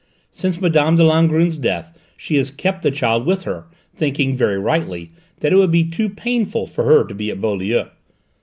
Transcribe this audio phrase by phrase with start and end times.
[0.31, 0.95] Since Mme.
[0.95, 5.57] de Langrune's death she has kept the child with her, thinking, very rightly, that it
[5.57, 7.85] would be too painful for her to be at Beaulieu.